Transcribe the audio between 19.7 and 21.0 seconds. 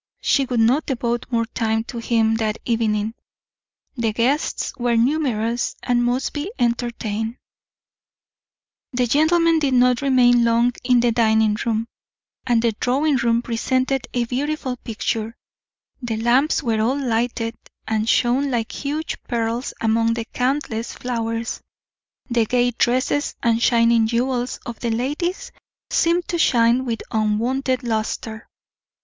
among the countless